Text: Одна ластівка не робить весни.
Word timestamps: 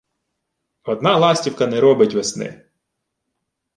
Одна 0.83 1.17
ластівка 1.17 1.67
не 1.67 1.79
робить 1.81 2.13
весни. 2.13 2.65